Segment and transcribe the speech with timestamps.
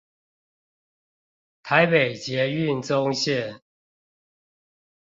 [1.61, 3.59] 台北捷運棕線